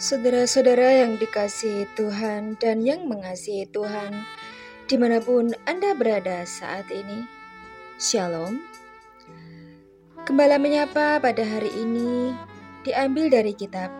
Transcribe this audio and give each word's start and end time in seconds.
Saudara-saudara 0.00 1.04
yang 1.04 1.20
dikasihi 1.20 1.84
Tuhan 1.92 2.56
dan 2.56 2.80
yang 2.80 3.04
mengasihi 3.04 3.68
Tuhan, 3.68 4.24
di 4.88 4.96
mana 4.96 5.20
pun 5.20 5.52
Anda 5.68 5.92
berada 5.92 6.48
saat 6.48 6.88
ini, 6.88 7.28
Shalom. 8.00 8.69
Kembali 10.30 10.62
menyapa 10.62 11.18
pada 11.18 11.42
hari 11.42 11.74
ini 11.74 12.30
diambil 12.86 13.34
dari 13.34 13.50
kitab 13.50 13.90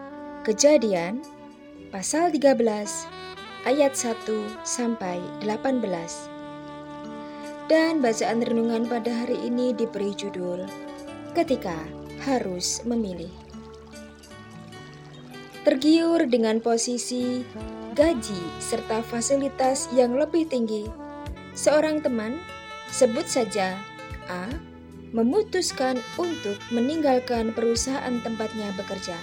Kejadian 0.46 1.26
pasal 1.90 2.30
13 2.30 2.54
ayat 3.66 3.98
1 3.98 4.30
sampai 4.62 5.18
18. 5.42 5.82
Dan 7.66 7.98
bacaan 7.98 8.46
renungan 8.46 8.86
pada 8.86 9.10
hari 9.10 9.42
ini 9.42 9.74
diberi 9.74 10.14
judul 10.14 10.70
Ketika 11.34 11.74
Harus 12.22 12.86
Memilih. 12.86 13.34
Tergiur 15.66 16.30
dengan 16.30 16.62
posisi, 16.62 17.42
gaji, 17.98 18.62
serta 18.62 19.02
fasilitas 19.02 19.90
yang 19.90 20.14
lebih 20.14 20.46
tinggi, 20.46 20.86
seorang 21.58 21.98
teman, 21.98 22.38
sebut 22.94 23.26
saja 23.26 23.74
A, 24.30 24.69
memutuskan 25.10 25.98
untuk 26.18 26.56
meninggalkan 26.70 27.50
perusahaan 27.50 28.14
tempatnya 28.22 28.70
bekerja. 28.78 29.18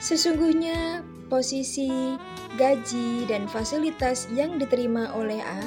Sesungguhnya, 0.00 1.00
posisi, 1.32 2.16
gaji, 2.60 3.24
dan 3.24 3.48
fasilitas 3.48 4.28
yang 4.36 4.60
diterima 4.60 5.08
oleh 5.16 5.40
A 5.40 5.62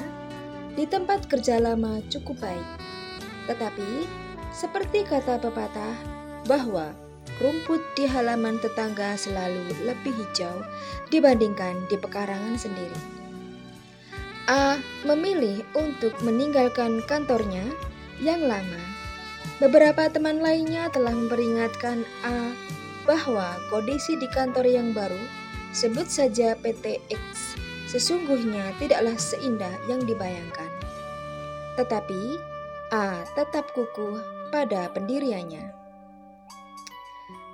di 0.78 0.86
tempat 0.86 1.26
kerja 1.26 1.58
lama 1.58 1.98
cukup 2.06 2.38
baik. 2.38 2.68
Tetapi, 3.50 4.06
seperti 4.54 5.02
kata 5.02 5.42
pepatah, 5.42 5.96
bahwa 6.46 6.94
rumput 7.42 7.82
di 7.98 8.06
halaman 8.06 8.56
tetangga 8.62 9.18
selalu 9.18 9.66
lebih 9.84 10.14
hijau 10.14 10.62
dibandingkan 11.10 11.74
di 11.90 11.98
pekarangan 11.98 12.54
sendiri. 12.54 13.00
A 14.48 14.80
memilih 15.04 15.60
untuk 15.76 16.16
meninggalkan 16.24 17.04
kantornya 17.04 17.68
yang 18.22 18.40
lama. 18.48 18.97
Beberapa 19.58 20.06
teman 20.06 20.38
lainnya 20.38 20.86
telah 20.94 21.10
memperingatkan 21.10 22.06
A 22.22 22.54
bahwa 23.02 23.58
kondisi 23.70 24.14
di 24.18 24.30
kantor 24.30 24.66
yang 24.70 24.94
baru, 24.94 25.18
sebut 25.74 26.06
saja 26.06 26.54
PT 26.58 27.02
X, 27.10 27.58
sesungguhnya 27.90 28.70
tidaklah 28.78 29.18
seindah 29.18 29.74
yang 29.90 30.02
dibayangkan. 30.06 30.70
Tetapi 31.74 32.38
A 32.94 33.26
tetap 33.34 33.74
kukuh 33.74 34.22
pada 34.48 34.88
pendiriannya 34.94 35.78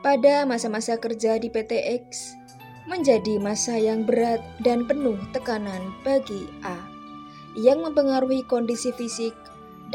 pada 0.04 0.44
masa-masa 0.44 1.00
kerja 1.00 1.40
di 1.40 1.48
PT 1.48 1.72
X 2.04 2.36
menjadi 2.84 3.40
masa 3.40 3.80
yang 3.80 4.04
berat 4.04 4.44
dan 4.60 4.84
penuh 4.84 5.16
tekanan 5.32 5.80
bagi 6.04 6.44
A 6.60 6.76
yang 7.56 7.80
mempengaruhi 7.80 8.44
kondisi 8.44 8.92
fisik 8.92 9.32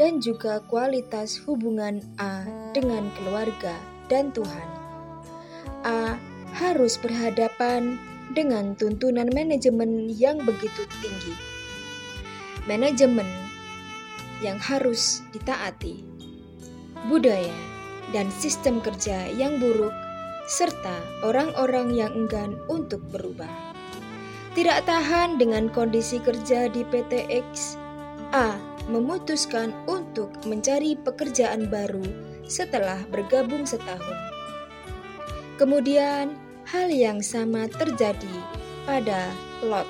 dan 0.00 0.16
juga 0.16 0.64
kualitas 0.64 1.36
hubungan 1.44 2.00
A 2.16 2.48
dengan 2.72 3.12
keluarga 3.20 3.76
dan 4.08 4.32
Tuhan. 4.32 4.68
A 5.84 6.16
harus 6.56 6.96
berhadapan 6.96 8.00
dengan 8.32 8.72
tuntunan 8.80 9.28
manajemen 9.28 10.08
yang 10.08 10.40
begitu 10.40 10.88
tinggi. 11.04 11.36
Manajemen 12.64 13.28
yang 14.40 14.56
harus 14.56 15.20
ditaati. 15.36 16.00
Budaya 17.12 17.60
dan 18.16 18.32
sistem 18.32 18.80
kerja 18.80 19.28
yang 19.36 19.60
buruk, 19.60 19.92
serta 20.48 20.96
orang-orang 21.28 21.92
yang 21.92 22.12
enggan 22.16 22.56
untuk 22.72 23.04
berubah. 23.12 23.52
Tidak 24.56 24.80
tahan 24.88 25.36
dengan 25.36 25.68
kondisi 25.68 26.24
kerja 26.24 26.72
di 26.72 26.88
PT 26.88 27.28
X, 27.52 27.76
A 28.32 28.56
memutuskan 28.90 29.70
untuk 29.86 30.34
mencari 30.44 30.98
pekerjaan 30.98 31.70
baru 31.70 32.02
setelah 32.50 32.98
bergabung 33.08 33.62
setahun. 33.62 34.18
Kemudian, 35.56 36.34
hal 36.66 36.90
yang 36.90 37.22
sama 37.22 37.70
terjadi 37.70 38.36
pada 38.84 39.30
Lot 39.62 39.86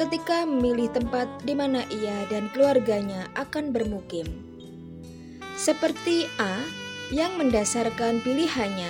ketika 0.00 0.48
memilih 0.48 0.88
tempat 0.90 1.28
di 1.44 1.52
mana 1.52 1.84
ia 1.92 2.24
dan 2.32 2.48
keluarganya 2.50 3.28
akan 3.36 3.70
bermukim. 3.70 4.24
Seperti 5.54 6.26
A, 6.40 6.64
yang 7.12 7.36
mendasarkan 7.36 8.24
pilihannya 8.24 8.88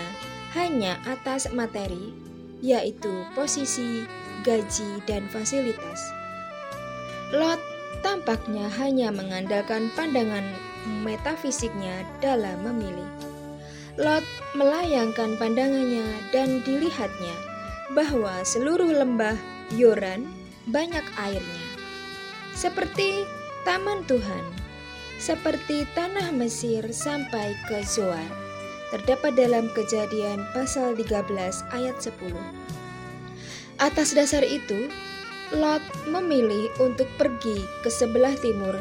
hanya 0.54 0.96
atas 1.10 1.50
materi, 1.50 2.14
yaitu 2.62 3.10
posisi, 3.34 4.06
gaji, 4.46 5.02
dan 5.10 5.26
fasilitas. 5.26 6.00
Lot 7.34 7.58
tampaknya 8.00 8.72
hanya 8.80 9.12
mengandalkan 9.12 9.92
pandangan 9.92 10.48
metafisiknya 11.04 12.08
dalam 12.24 12.56
memilih. 12.64 13.10
Lot 14.00 14.24
melayangkan 14.56 15.36
pandangannya 15.36 16.08
dan 16.32 16.64
dilihatnya 16.64 17.36
bahwa 17.92 18.40
seluruh 18.40 18.88
lembah 18.88 19.36
Yoran 19.76 20.24
banyak 20.64 21.04
airnya. 21.20 21.64
Seperti 22.56 23.28
taman 23.68 24.00
Tuhan 24.08 24.62
seperti 25.22 25.86
tanah 25.94 26.34
Mesir 26.34 26.82
sampai 26.90 27.54
ke 27.70 27.78
Zoar. 27.86 28.26
Terdapat 28.90 29.38
dalam 29.38 29.70
kejadian 29.70 30.42
pasal 30.50 30.98
13 30.98 31.62
ayat 31.70 31.96
10. 32.02 32.10
Atas 33.78 34.12
dasar 34.18 34.42
itu, 34.42 34.90
Lot 35.52 35.84
memilih 36.08 36.72
untuk 36.80 37.08
pergi 37.20 37.60
ke 37.84 37.92
sebelah 37.92 38.32
timur, 38.40 38.72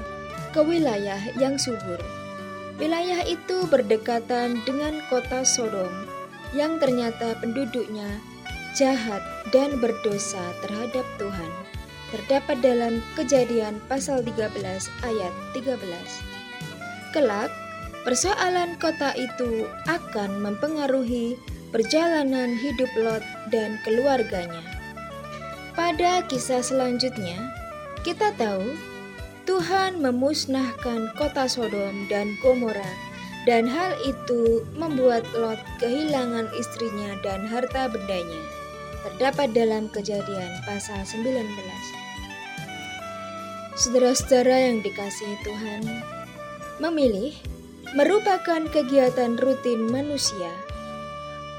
ke 0.55 0.63
wilayah 0.63 1.19
yang 1.35 1.59
subur. 1.59 1.99
Wilayah 2.79 3.27
itu 3.27 3.67
berdekatan 3.67 4.63
dengan 4.63 5.03
kota 5.11 5.43
Sodom, 5.43 5.91
yang 6.55 6.79
ternyata 6.79 7.35
penduduknya 7.43 8.07
jahat 8.73 9.19
dan 9.51 9.77
berdosa 9.83 10.55
terhadap 10.63 11.03
Tuhan. 11.19 11.51
Terdapat 12.11 12.57
dalam 12.59 12.99
kejadian 13.15 13.79
pasal 13.87 14.23
13 14.23 14.51
ayat 15.03 15.33
13. 15.55 15.79
Kelak, 17.15 17.51
persoalan 18.03 18.75
kota 18.79 19.15
itu 19.15 19.67
akan 19.87 20.43
mempengaruhi 20.43 21.35
perjalanan 21.71 22.55
hidup 22.59 22.91
Lot 22.99 23.23
dan 23.51 23.79
keluarganya. 23.87 24.80
Pada 25.71 26.23
kisah 26.27 26.59
selanjutnya, 26.59 27.37
kita 28.03 28.35
tahu 28.35 28.75
Tuhan 29.47 30.03
memusnahkan 30.03 31.15
kota 31.15 31.47
Sodom 31.47 32.07
dan 32.11 32.35
Gomora 32.43 32.91
dan 33.49 33.65
hal 33.65 33.97
itu 34.05 34.61
membuat 34.77 35.25
Lot 35.33 35.59
kehilangan 35.81 36.51
istrinya 36.59 37.17
dan 37.25 37.47
harta 37.47 37.89
bendanya. 37.89 38.41
Terdapat 39.01 39.49
dalam 39.57 39.89
kejadian 39.89 40.61
pasal 40.69 41.01
19. 41.07 41.41
Saudara-saudara 43.73 44.69
yang 44.69 44.85
dikasihi 44.85 45.41
Tuhan, 45.41 45.81
Memilih 46.81 47.37
merupakan 47.93 48.65
kegiatan 48.73 49.37
rutin 49.37 49.85
manusia. 49.85 50.49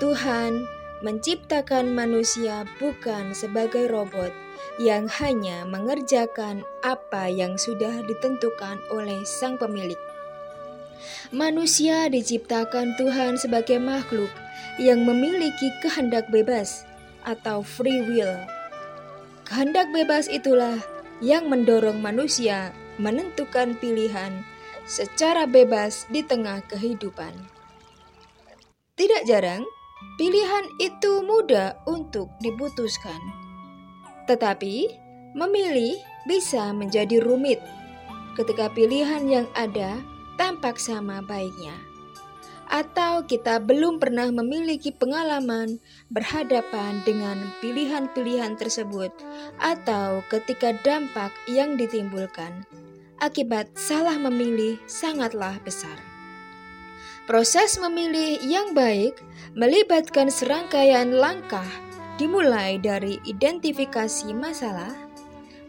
Tuhan 0.03 0.67
menciptakan 1.03 1.91
manusia 1.93 2.63
bukan 2.79 3.35
sebagai 3.35 3.91
robot 3.91 4.31
yang 4.79 5.11
hanya 5.21 5.67
mengerjakan 5.67 6.63
apa 6.81 7.29
yang 7.29 7.59
sudah 7.59 8.07
ditentukan 8.07 8.79
oleh 8.95 9.21
sang 9.27 9.59
pemilik. 9.59 9.99
Manusia 11.35 12.07
diciptakan 12.07 12.95
Tuhan 12.95 13.35
sebagai 13.35 13.83
makhluk 13.83 14.31
yang 14.79 15.03
memiliki 15.03 15.75
kehendak 15.83 16.31
bebas 16.31 16.87
atau 17.27 17.67
free 17.67 18.07
will. 18.07 18.33
Kehendak 19.43 19.91
bebas 19.91 20.31
itulah 20.31 20.79
yang 21.19 21.51
mendorong 21.51 21.99
manusia 21.99 22.71
menentukan 22.97 23.75
pilihan 23.83 24.47
secara 24.87 25.47
bebas 25.51 26.07
di 26.11 26.23
tengah 26.23 26.63
kehidupan. 26.71 27.35
Tidak 28.93 29.27
jarang, 29.27 29.67
pilihan 30.21 30.67
itu 30.79 31.25
mudah 31.25 31.79
untuk 31.89 32.31
diputuskan, 32.41 33.19
tetapi 34.29 34.93
memilih 35.33 35.97
bisa 36.29 36.71
menjadi 36.77 37.19
rumit 37.19 37.59
ketika 38.39 38.69
pilihan 38.73 39.25
yang 39.29 39.47
ada 39.53 40.01
tampak 40.37 40.81
sama 40.81 41.21
baiknya. 41.25 41.75
atau 42.73 43.29
kita 43.29 43.61
belum 43.61 44.01
pernah 44.01 44.33
memiliki 44.33 44.89
pengalaman 44.97 45.77
berhadapan 46.09 47.05
dengan 47.05 47.37
pilihan-pilihan 47.61 48.57
tersebut, 48.57 49.13
atau 49.61 50.25
ketika 50.33 50.73
dampak 50.81 51.31
yang 51.45 51.77
ditimbulkan 51.77 52.65
akibat 53.21 53.69
salah 53.77 54.17
memilih 54.17 54.81
sangatlah 54.89 55.61
besar. 55.61 56.12
Proses 57.23 57.79
memilih 57.79 58.43
yang 58.43 58.75
baik 58.75 59.15
melibatkan 59.55 60.27
serangkaian 60.27 61.15
langkah, 61.15 61.67
dimulai 62.19 62.83
dari 62.83 63.23
identifikasi 63.23 64.35
masalah, 64.35 64.91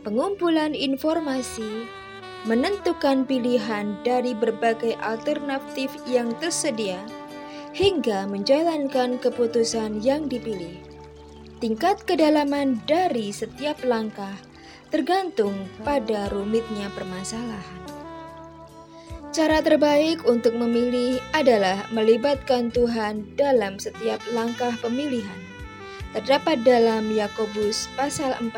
pengumpulan 0.01 0.73
informasi, 0.73 1.85
menentukan 2.49 3.29
pilihan 3.29 3.93
dari 4.01 4.33
berbagai 4.33 4.97
alternatif 5.05 5.93
yang 6.09 6.33
tersedia, 6.41 6.97
hingga 7.77 8.25
menjalankan 8.25 9.21
keputusan 9.21 10.01
yang 10.01 10.25
dipilih. 10.25 10.81
Tingkat 11.61 12.01
kedalaman 12.03 12.81
dari 12.89 13.29
setiap 13.29 13.77
langkah 13.85 14.35
tergantung 14.89 15.69
pada 15.85 16.33
rumitnya 16.33 16.89
permasalahan. 16.97 17.92
Cara 19.33 19.65
terbaik 19.65 20.29
untuk 20.29 20.53
memilih 20.53 21.17
adalah 21.33 21.89
melibatkan 21.89 22.69
Tuhan 22.69 23.33
dalam 23.33 23.81
setiap 23.81 24.21
langkah 24.29 24.77
pemilihan. 24.77 25.41
Terdapat 26.13 26.61
dalam 26.61 27.09
Yakobus 27.09 27.89
pasal 27.97 28.37
4 28.37 28.53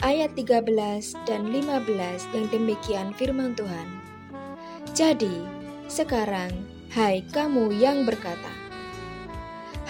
ayat 0.00 0.32
13 0.32 1.12
dan 1.28 1.52
15 1.52 2.24
yang 2.32 2.48
demikian 2.48 3.12
firman 3.20 3.52
Tuhan. 3.52 3.84
Jadi, 4.96 5.44
sekarang, 5.92 6.56
hai 6.96 7.20
kamu 7.28 7.76
yang 7.76 8.08
berkata, 8.08 8.48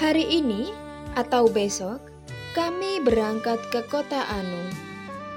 Hari 0.03 0.26
ini 0.26 0.75
atau 1.14 1.47
besok, 1.47 2.03
kami 2.59 2.99
berangkat 3.06 3.62
ke 3.71 3.87
kota 3.87 4.26
Anu, 4.35 4.67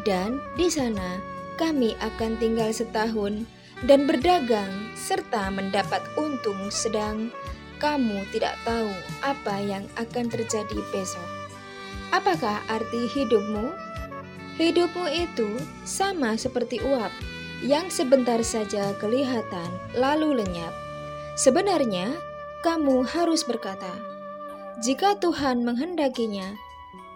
dan 0.09 0.41
di 0.57 0.73
sana 0.73 1.21
kami 1.61 1.93
akan 2.01 2.41
tinggal 2.41 2.73
setahun 2.73 3.45
dan 3.85 4.05
berdagang 4.05 4.93
serta 4.93 5.49
mendapat 5.49 6.01
untung 6.17 6.69
sedang 6.69 7.33
kamu 7.81 8.21
tidak 8.29 8.53
tahu 8.61 8.93
apa 9.25 9.57
yang 9.57 9.83
akan 9.97 10.29
terjadi 10.29 10.77
besok. 10.93 11.25
Apakah 12.13 12.61
arti 12.69 13.09
hidupmu? 13.09 13.73
Hidupmu 14.61 15.09
itu 15.09 15.57
sama 15.81 16.37
seperti 16.37 16.77
uap 16.85 17.09
yang 17.65 17.89
sebentar 17.89 18.37
saja 18.45 18.93
kelihatan 19.01 19.69
lalu 19.97 20.45
lenyap. 20.45 20.73
Sebenarnya, 21.33 22.13
kamu 22.61 23.01
harus 23.01 23.41
berkata, 23.41 23.89
"Jika 24.85 25.17
Tuhan 25.17 25.65
menghendakinya, 25.65 26.53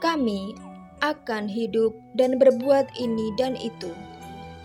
kami 0.02 0.58
akan 1.06 1.46
hidup 1.46 1.94
dan 2.18 2.42
berbuat 2.42 2.90
ini 2.98 3.30
dan 3.38 3.54
itu." 3.54 3.94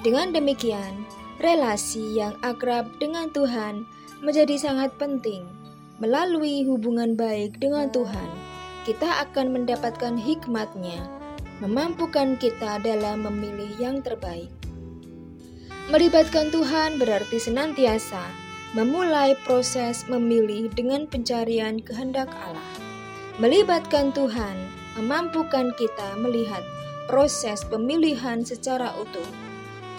Dengan 0.01 0.33
demikian, 0.33 1.05
relasi 1.41 2.21
yang 2.21 2.37
akrab 2.45 2.87
dengan 3.01 3.33
Tuhan 3.33 3.89
menjadi 4.21 4.61
sangat 4.61 4.93
penting. 5.01 5.49
Melalui 6.01 6.65
hubungan 6.69 7.17
baik 7.17 7.61
dengan 7.61 7.89
Tuhan, 7.89 8.31
kita 8.85 9.25
akan 9.29 9.53
mendapatkan 9.53 10.17
hikmatnya 10.17 11.01
memampukan 11.61 12.41
kita 12.41 12.81
dalam 12.81 13.25
memilih 13.29 13.69
yang 13.77 14.01
terbaik. 14.01 14.49
Melibatkan 15.93 16.49
Tuhan 16.49 16.97
berarti 16.97 17.37
senantiasa 17.37 18.33
memulai 18.73 19.37
proses 19.45 20.09
memilih 20.09 20.73
dengan 20.73 21.05
pencarian 21.05 21.83
kehendak 21.83 22.33
Allah. 22.33 22.71
Melibatkan 23.37 24.13
Tuhan 24.17 24.57
memampukan 24.97 25.75
kita 25.77 26.17
melihat 26.17 26.63
proses 27.11 27.67
pemilihan 27.67 28.41
secara 28.47 28.95
utuh. 28.97 29.50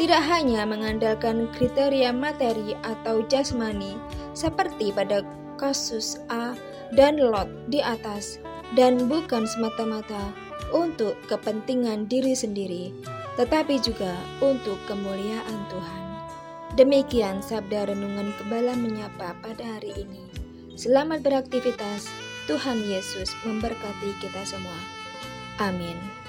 Tidak 0.02 0.24
hanya 0.34 0.66
mengandalkan 0.66 1.46
kriteria 1.54 2.10
materi 2.10 2.74
atau 2.82 3.22
jasmani 3.30 3.94
seperti 4.34 4.90
pada 4.90 5.22
kasus 5.62 6.18
A 6.26 6.58
dan 6.98 7.22
Lot 7.22 7.46
di 7.70 7.86
atas 7.86 8.42
dan 8.74 9.06
bukan 9.06 9.46
semata-mata 9.46 10.34
untuk 10.74 11.14
kepentingan 11.30 12.10
diri 12.10 12.34
sendiri, 12.34 12.90
tetapi 13.38 13.78
juga 13.78 14.18
untuk 14.42 14.82
kemuliaan 14.90 15.60
Tuhan. 15.70 16.02
Demikian 16.82 17.46
sabda 17.46 17.94
renungan 17.94 18.34
Kebala 18.42 18.74
menyapa 18.74 19.38
pada 19.38 19.66
hari 19.78 19.94
ini. 20.02 20.26
Selamat 20.82 21.22
beraktivitas, 21.22 22.10
Tuhan 22.50 22.82
Yesus 22.90 23.38
memberkati 23.46 24.18
kita 24.18 24.50
semua. 24.50 24.82
Amin. 25.62 26.21